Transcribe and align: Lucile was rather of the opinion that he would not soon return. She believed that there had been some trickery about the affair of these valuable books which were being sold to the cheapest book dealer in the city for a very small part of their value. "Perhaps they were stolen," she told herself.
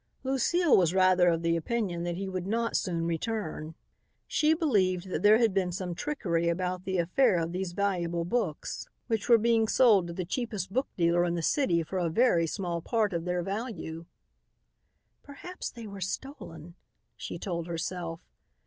Lucile 0.23 0.75
was 0.75 0.95
rather 0.95 1.27
of 1.27 1.43
the 1.43 1.55
opinion 1.55 2.01
that 2.01 2.15
he 2.15 2.27
would 2.27 2.47
not 2.47 2.75
soon 2.75 3.05
return. 3.05 3.75
She 4.25 4.55
believed 4.55 5.09
that 5.11 5.21
there 5.21 5.37
had 5.37 5.53
been 5.53 5.71
some 5.71 5.93
trickery 5.93 6.49
about 6.49 6.85
the 6.85 6.97
affair 6.97 7.37
of 7.37 7.51
these 7.51 7.73
valuable 7.73 8.25
books 8.25 8.87
which 9.05 9.29
were 9.29 9.37
being 9.37 9.67
sold 9.67 10.07
to 10.07 10.13
the 10.13 10.25
cheapest 10.25 10.73
book 10.73 10.87
dealer 10.97 11.23
in 11.23 11.35
the 11.35 11.43
city 11.43 11.83
for 11.83 11.99
a 11.99 12.09
very 12.09 12.47
small 12.47 12.81
part 12.81 13.13
of 13.13 13.25
their 13.25 13.43
value. 13.43 14.07
"Perhaps 15.21 15.69
they 15.69 15.85
were 15.85 16.01
stolen," 16.01 16.73
she 17.15 17.37
told 17.37 17.67
herself. 17.67 18.21